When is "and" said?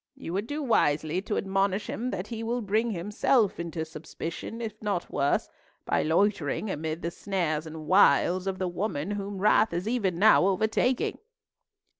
7.67-7.85